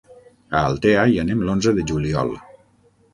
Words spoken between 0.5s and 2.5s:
A Altea hi anem l'onze de juliol.